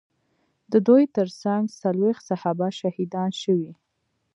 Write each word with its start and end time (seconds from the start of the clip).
د 0.71 0.73
دوی 0.87 1.03
ترڅنګ 1.15 1.63
څلوېښت 1.81 2.23
صحابه 2.29 2.67
شهیدان 2.79 3.29
شوي. 3.41 3.71